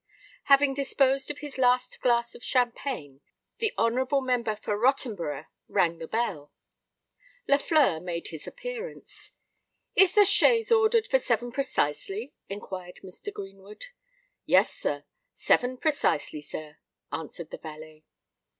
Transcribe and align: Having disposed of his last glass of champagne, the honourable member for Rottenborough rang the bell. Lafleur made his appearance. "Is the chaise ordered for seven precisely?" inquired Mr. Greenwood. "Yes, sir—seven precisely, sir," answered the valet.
Having 0.45 0.73
disposed 0.73 1.29
of 1.29 1.37
his 1.41 1.59
last 1.59 2.01
glass 2.01 2.33
of 2.33 2.43
champagne, 2.43 3.21
the 3.59 3.71
honourable 3.77 4.21
member 4.21 4.55
for 4.55 4.75
Rottenborough 4.75 5.45
rang 5.67 5.99
the 5.99 6.07
bell. 6.07 6.51
Lafleur 7.47 7.99
made 8.01 8.29
his 8.29 8.47
appearance. 8.47 9.33
"Is 9.95 10.13
the 10.13 10.25
chaise 10.25 10.71
ordered 10.71 11.07
for 11.07 11.19
seven 11.19 11.51
precisely?" 11.51 12.33
inquired 12.49 13.01
Mr. 13.03 13.31
Greenwood. 13.31 13.85
"Yes, 14.47 14.73
sir—seven 14.73 15.77
precisely, 15.77 16.41
sir," 16.41 16.79
answered 17.11 17.51
the 17.51 17.59
valet. 17.59 18.03